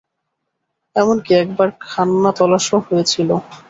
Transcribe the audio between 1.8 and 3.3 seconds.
খানাতল্লাশও হয়েছিল।